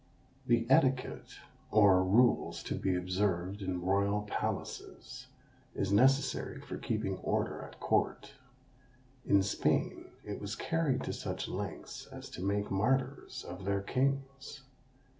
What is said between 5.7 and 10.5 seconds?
is necessary for keeping order at court. In Spain it